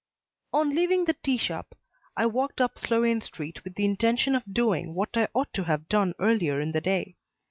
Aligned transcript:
On 0.51 0.71
leaving 0.71 1.05
the 1.05 1.15
tea 1.21 1.37
shop, 1.37 1.75
I 2.17 2.25
walked 2.25 2.59
up 2.59 2.79
Sloane 2.79 3.21
Street 3.21 3.63
with 3.63 3.75
the 3.75 3.85
intention 3.85 4.33
of 4.33 4.51
doing 4.51 4.95
what 4.95 5.15
I 5.15 5.27
ought 5.35 5.53
to 5.53 5.65
have 5.65 5.87
done 5.87 6.15
earlier 6.19 6.59
in 6.59 6.71
the 6.71 6.81
day. 6.81 7.17